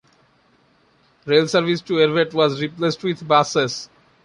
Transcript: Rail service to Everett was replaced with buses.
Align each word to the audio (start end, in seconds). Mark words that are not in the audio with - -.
Rail 1.27 1.47
service 1.47 1.79
to 1.81 1.99
Everett 2.01 2.33
was 2.33 2.59
replaced 2.59 3.03
with 3.03 3.27
buses. 3.27 3.87